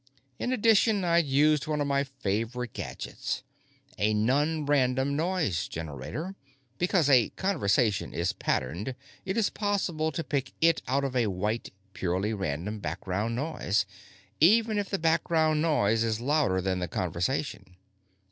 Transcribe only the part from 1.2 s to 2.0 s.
used one of